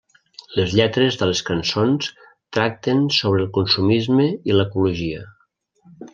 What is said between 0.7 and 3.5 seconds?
lletres de les cançons tracten sobre